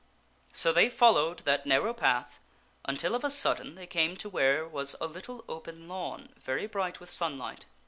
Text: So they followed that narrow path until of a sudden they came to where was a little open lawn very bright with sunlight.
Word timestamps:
So 0.51 0.73
they 0.73 0.89
followed 0.89 1.41
that 1.41 1.67
narrow 1.67 1.93
path 1.93 2.39
until 2.85 3.13
of 3.13 3.23
a 3.23 3.29
sudden 3.29 3.75
they 3.75 3.85
came 3.85 4.17
to 4.17 4.29
where 4.29 4.67
was 4.67 4.95
a 4.99 5.05
little 5.05 5.45
open 5.47 5.87
lawn 5.87 6.33
very 6.39 6.65
bright 6.65 6.99
with 6.99 7.11
sunlight. 7.11 7.67